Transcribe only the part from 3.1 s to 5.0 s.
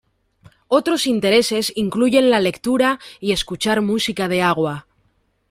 y escuchar música de agua.